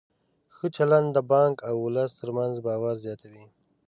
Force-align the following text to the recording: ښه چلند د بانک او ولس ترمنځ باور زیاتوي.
ښه 0.55 0.67
چلند 0.75 1.09
د 1.13 1.17
بانک 1.31 1.55
او 1.69 1.75
ولس 1.85 2.11
ترمنځ 2.19 2.55
باور 2.67 2.95
زیاتوي. 3.05 3.45